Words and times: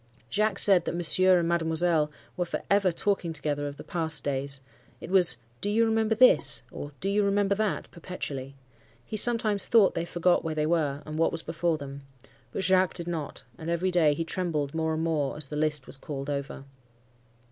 Jacques 0.31 0.57
said 0.57 0.85
that 0.85 0.95
Monsieur 0.95 1.37
and 1.37 1.47
Mademoiselle 1.47 2.11
were 2.35 2.43
for 2.43 2.63
ever 2.71 2.91
talking 2.91 3.33
together 3.33 3.67
of 3.67 3.77
the 3.77 3.83
past 3.83 4.23
days,—it 4.23 5.11
was 5.11 5.37
'Do 5.61 5.69
you 5.69 5.85
remember 5.85 6.15
this?' 6.15 6.63
or, 6.71 6.91
'Do 7.01 7.07
you 7.07 7.23
remember 7.23 7.53
that?' 7.53 7.87
perpetually. 7.91 8.55
He 9.05 9.15
sometimes 9.15 9.67
thought 9.67 9.93
they 9.93 10.05
forgot 10.05 10.43
where 10.43 10.55
they 10.55 10.65
were, 10.65 11.03
and 11.05 11.19
what 11.19 11.31
was 11.31 11.43
before 11.43 11.77
them. 11.77 12.01
But 12.51 12.63
Jacques 12.63 12.95
did 12.95 13.07
not, 13.07 13.43
and 13.59 13.69
every 13.69 13.91
day 13.91 14.15
he 14.15 14.25
trembled 14.25 14.73
more 14.73 14.95
and 14.95 15.03
more 15.03 15.37
as 15.37 15.49
the 15.49 15.55
list 15.55 15.85
was 15.85 15.97
called 15.97 16.31
over. 16.31 16.63